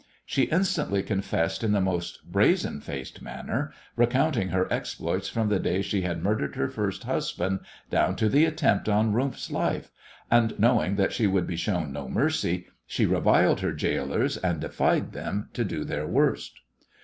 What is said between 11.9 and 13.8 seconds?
no mercy, she reviled her